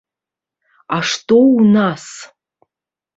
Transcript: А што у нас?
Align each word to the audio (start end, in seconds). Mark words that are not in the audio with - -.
А 0.95 0.97
што 1.09 1.37
у 1.57 1.65
нас? 1.75 2.05